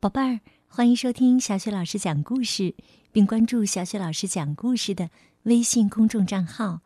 [0.00, 2.74] 宝贝儿，欢迎收听小雪老师讲故事，
[3.12, 5.10] 并关注小雪老师讲故事的
[5.42, 6.80] 微信公众账号。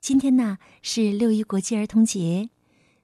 [0.00, 2.48] 今天呢是六一国际儿童节，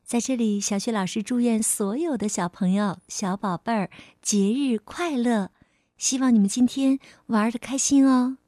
[0.02, 3.90] 在这里，小雪老师祝愿所有的小朋友、小宝贝儿
[4.22, 5.50] 节日快乐，
[5.98, 8.38] 希望你们今天玩的开心哦。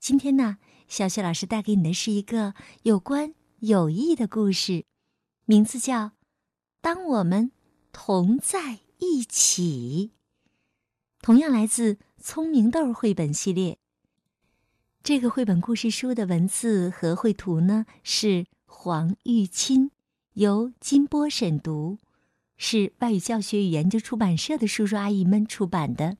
[0.00, 0.58] 今天呢，
[0.88, 4.84] 小雪老师带给你的是一个有关友谊的故事，
[5.44, 6.06] 名字叫
[6.80, 7.52] 《当我们
[7.92, 8.58] 同在》。
[9.04, 10.12] 一起，
[11.20, 13.78] 同样来自《聪明豆》绘本系列。
[15.02, 19.90] 这个绘本故事书的文字和绘图呢是黄玉清，
[20.32, 21.98] 由金波审读，
[22.56, 26.16] 是外语教学与研究出版社的叔叔阿姨们出版的。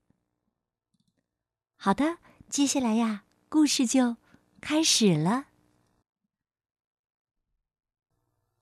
[1.76, 2.18] 好的，
[2.50, 4.18] 接下来呀，故事就
[4.60, 5.46] 开始了。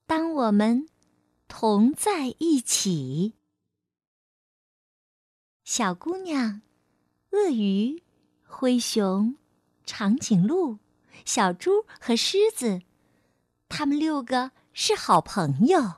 [0.07, 0.87] 当我们
[1.49, 3.33] 同在一起。
[5.75, 6.61] 小姑娘、
[7.31, 8.03] 鳄鱼、
[8.45, 9.37] 灰熊、
[9.87, 10.77] 长颈鹿、
[11.25, 12.83] 小猪和狮子，
[13.69, 15.95] 他们六个是好朋友。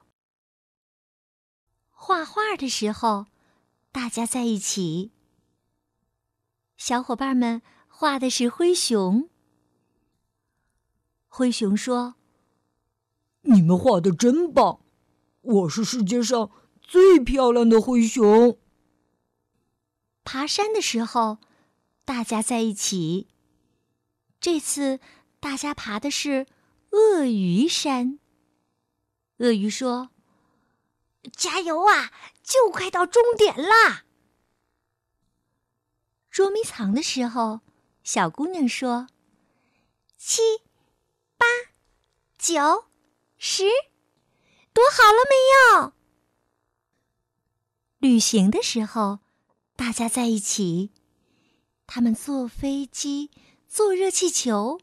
[1.89, 3.25] 画画的时候，
[3.91, 5.11] 大家在一起。
[6.77, 9.29] 小伙伴们画的是灰熊。
[11.27, 12.15] 灰熊说
[13.43, 14.79] ：“你们画的真棒，
[15.41, 18.57] 我是世界上最漂亮的灰熊。”
[20.25, 21.37] 爬山的时候，
[22.03, 23.29] 大家在一起。
[24.41, 24.99] 这次
[25.39, 26.47] 大家爬的是
[26.89, 28.19] 鳄鱼山。
[29.37, 30.09] 鳄鱼说
[31.31, 32.11] ：“加油啊，
[32.43, 34.05] 就快到终点啦！”
[36.31, 37.61] 捉迷藏的时候，
[38.03, 39.07] 小姑娘说
[40.17, 40.41] ：“七、
[41.37, 41.45] 八、
[42.37, 42.85] 九、
[43.37, 43.65] 十，
[44.73, 45.35] 躲好了没
[45.79, 45.93] 有？”
[47.99, 49.19] 旅行的时候。
[49.75, 50.91] 大家在一起，
[51.85, 53.29] 他们坐飞机，
[53.67, 54.79] 坐热气球。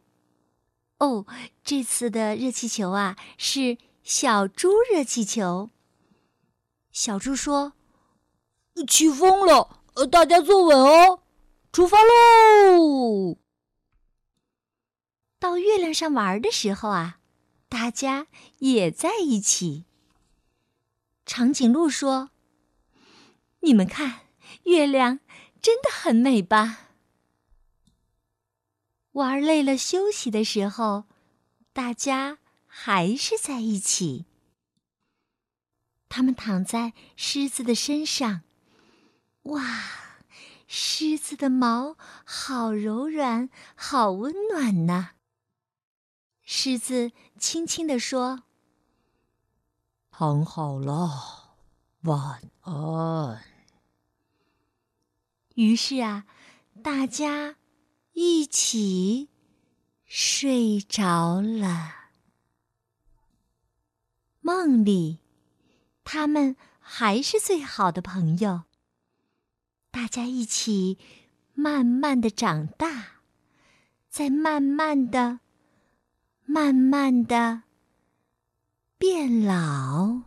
[0.98, 1.26] 哦，
[1.64, 5.70] 这次的热气球啊，是小猪热气球。
[6.92, 7.72] 小猪说
[8.86, 9.80] ：“起风了，
[10.10, 11.22] 大家坐稳哦，
[11.72, 13.38] 出发喽！”
[15.40, 17.18] 到月亮上玩的时候啊，
[17.68, 18.26] 大家
[18.58, 19.86] 也在一起。
[21.24, 22.30] 长颈鹿说
[23.60, 24.20] ：“你们看。”
[24.64, 25.20] 月亮
[25.60, 26.88] 真的很美吧？
[29.12, 31.04] 玩累了休息的时候，
[31.72, 34.24] 大家还是在一起。
[36.08, 38.42] 他们躺在狮子的身上，
[39.42, 39.62] 哇，
[40.66, 45.12] 狮子的毛好柔软，好温暖呐。
[46.42, 48.44] 狮子轻轻地说
[50.10, 51.54] ：“躺好了，
[52.02, 53.44] 晚安。”
[55.54, 56.24] 于是啊，
[56.82, 57.56] 大家
[58.12, 59.28] 一起
[60.04, 62.10] 睡着了。
[64.40, 65.20] 梦里，
[66.04, 68.62] 他们还是最好的朋友。
[69.90, 70.98] 大家一起
[71.54, 73.20] 慢慢的长大，
[74.08, 75.40] 再慢慢的、
[76.44, 77.62] 慢慢的
[78.98, 80.22] 变老。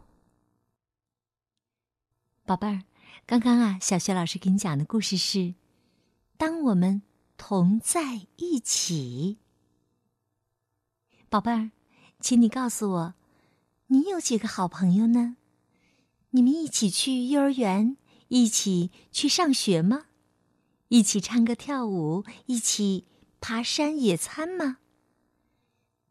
[2.45, 2.83] 宝贝儿。
[3.27, 5.55] 刚刚啊，小学老师给你讲的故事是：
[6.37, 7.01] 当我们
[7.37, 9.39] 同在一起。
[11.27, 11.71] 宝贝儿，
[12.19, 13.15] 请你告诉我，
[13.87, 15.37] 你有几个好朋友呢？
[16.29, 17.97] 你们一起去幼儿园，
[18.27, 20.05] 一起去上学吗？
[20.89, 23.07] 一起唱歌跳舞，一起
[23.41, 24.77] 爬山野餐吗？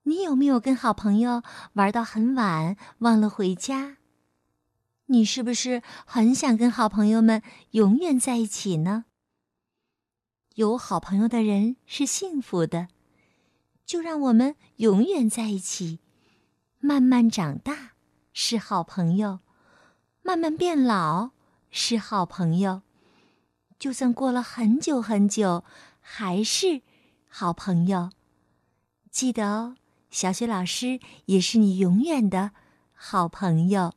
[0.03, 3.99] 你有没有跟好朋友玩到很晚，忘了回家？
[5.07, 7.43] 你是不是很想跟好朋友们
[7.73, 9.05] 永远在一起呢？
[10.55, 12.89] 有好朋友的人是幸福的，
[13.85, 15.99] 就让我们永远在一起，
[16.79, 17.93] 慢慢长大
[18.33, 19.41] 是好朋友，
[20.23, 21.33] 慢慢变老
[21.71, 22.83] 是好朋友，
[23.79, 25.65] 就算过了很久很久，
[26.01, 26.81] 还是
[27.29, 28.11] 好朋友。
[29.11, 29.77] 记得哦，
[30.09, 32.53] 小雪老师也是你永远的
[32.93, 33.93] 好朋友。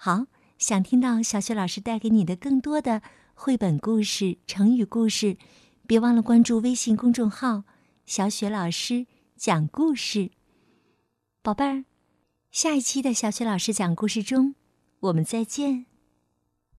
[0.00, 0.26] 好，
[0.58, 3.02] 想听到小雪老师带给你的更多的
[3.34, 5.36] 绘本故事、成语故事，
[5.88, 7.64] 别忘了关注微信公众号
[8.06, 10.30] “小雪老师讲故事”。
[11.42, 11.84] 宝贝儿，
[12.52, 14.54] 下一期的小雪老师讲故事中，
[15.00, 15.87] 我们再见。